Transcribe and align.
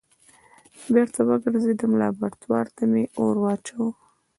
بېرته 0.93 1.19
وګرځېدم 1.29 1.91
لابراتوار 2.01 2.65
ته 2.75 2.83
مې 2.91 3.03
اور 3.21 3.35
واچوه. 3.43 3.89